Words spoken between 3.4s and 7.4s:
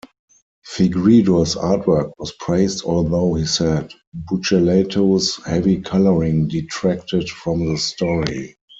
said Buccellato's heavy colouring detracted